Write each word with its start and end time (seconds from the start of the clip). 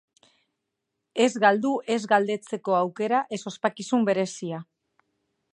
Ez 1.25 1.33
galdu 1.43 1.73
ez 1.97 1.99
galdetzeko 2.15 2.79
aukera 2.81 3.23
ez 3.39 3.43
ospakizun 3.55 4.09
berezia! 4.13 4.67